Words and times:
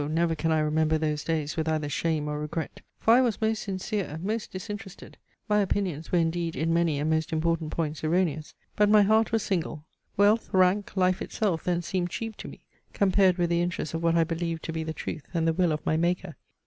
never 0.09 0.33
can 0.33 0.51
I 0.51 0.57
remember 0.61 0.97
those 0.97 1.23
days 1.23 1.55
with 1.55 1.69
either 1.69 1.87
shame 1.87 2.27
or 2.27 2.39
regret. 2.39 2.81
For 2.99 3.13
I 3.13 3.21
was 3.21 3.39
most 3.39 3.61
sincere, 3.61 4.19
most 4.23 4.51
disinterested. 4.51 5.15
My 5.47 5.59
opinions 5.59 6.11
were 6.11 6.17
indeed 6.17 6.55
in 6.55 6.73
many 6.73 6.97
and 6.97 7.07
most 7.07 7.31
important 7.31 7.69
points 7.71 8.03
erroneous; 8.03 8.55
but 8.75 8.89
my 8.89 9.03
heart 9.03 9.31
was 9.31 9.43
single. 9.43 9.85
Wealth, 10.17 10.49
rank, 10.51 10.97
life 10.97 11.21
itself 11.21 11.63
then 11.65 11.83
seemed 11.83 12.09
cheap 12.09 12.35
to 12.37 12.47
me, 12.47 12.61
compared 12.93 13.37
with 13.37 13.51
the 13.51 13.61
interests 13.61 13.93
of 13.93 14.01
what 14.01 14.15
I 14.15 14.23
believed 14.23 14.63
to 14.63 14.73
be 14.73 14.81
the 14.83 14.91
truth, 14.91 15.27
and 15.35 15.47
the 15.47 15.53
will 15.53 15.71
of 15.71 15.85
my 15.85 15.97
Maker. 15.97 16.35